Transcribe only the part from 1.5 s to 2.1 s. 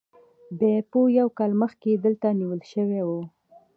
مخکې